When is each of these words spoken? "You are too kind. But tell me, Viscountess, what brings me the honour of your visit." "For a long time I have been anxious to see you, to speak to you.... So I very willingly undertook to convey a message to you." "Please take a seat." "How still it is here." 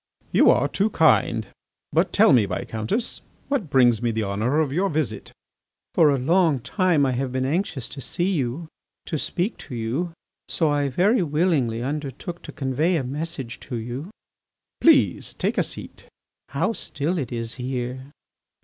"You 0.31 0.49
are 0.49 0.67
too 0.67 0.89
kind. 0.89 1.45
But 1.93 2.11
tell 2.11 2.33
me, 2.33 2.47
Viscountess, 2.47 3.21
what 3.49 3.69
brings 3.69 4.01
me 4.01 4.09
the 4.09 4.23
honour 4.23 4.59
of 4.59 4.73
your 4.73 4.89
visit." 4.89 5.31
"For 5.93 6.09
a 6.09 6.17
long 6.17 6.57
time 6.59 7.05
I 7.05 7.11
have 7.11 7.31
been 7.31 7.45
anxious 7.45 7.87
to 7.89 8.01
see 8.01 8.31
you, 8.31 8.67
to 9.05 9.19
speak 9.19 9.57
to 9.59 9.75
you.... 9.75 10.11
So 10.49 10.69
I 10.69 10.89
very 10.89 11.21
willingly 11.21 11.83
undertook 11.83 12.41
to 12.41 12.51
convey 12.51 12.95
a 12.95 13.03
message 13.03 13.59
to 13.69 13.75
you." 13.75 14.09
"Please 14.79 15.35
take 15.35 15.59
a 15.59 15.63
seat." 15.63 16.05
"How 16.49 16.73
still 16.73 17.19
it 17.19 17.31
is 17.31 17.53
here." 17.61 18.09